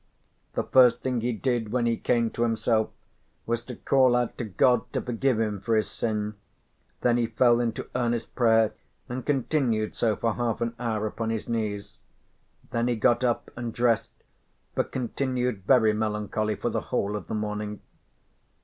The 0.53 0.63
first 0.63 1.01
thing 1.01 1.21
he 1.21 1.31
did 1.31 1.71
when 1.71 1.85
he 1.85 1.95
came 1.95 2.31
to 2.31 2.41
himself 2.41 2.89
was 3.45 3.61
to 3.65 3.75
call 3.75 4.15
out 4.15 4.35
to 4.39 4.43
God 4.45 4.91
to 4.93 4.99
forgive 5.03 5.39
him 5.39 5.61
for 5.61 5.75
his 5.75 5.91
sin, 5.91 6.37
then 7.01 7.17
he 7.17 7.27
fell 7.27 7.59
into 7.59 7.87
earnest 7.93 8.33
prayer 8.33 8.73
and 9.07 9.23
continued 9.23 9.93
so 9.95 10.15
for 10.15 10.33
half 10.33 10.59
an 10.59 10.73
hour 10.79 11.05
upon 11.05 11.29
his 11.29 11.47
knees. 11.47 11.99
Then 12.71 12.87
he 12.87 12.95
got 12.95 13.23
up 13.23 13.51
and 13.55 13.71
dressed 13.71 14.09
but 14.73 14.91
continued 14.91 15.65
very 15.67 15.93
melancholy 15.93 16.55
for 16.55 16.71
the 16.71 16.81
whole 16.81 17.15
of 17.15 17.27
the 17.27 17.35
morning. 17.35 17.79